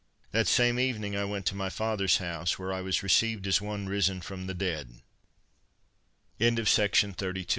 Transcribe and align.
That 0.31 0.47
same 0.47 0.79
evening 0.79 1.15
I 1.15 1.25
went 1.25 1.45
to 1.45 1.55
my 1.55 1.69
father's 1.69 2.17
house, 2.17 2.57
where 2.57 2.73
I 2.73 2.81
was 2.81 3.03
received 3.03 3.45
as 3.45 3.61
one 3.61 3.85
risen 3.87 4.19
from 4.21 4.47
the 4.47 4.55
dead. 4.55 4.95
EXPLOSION 6.39 7.11
OF 7.11 7.19
HIS 7.19 7.45
B. 7.45 7.47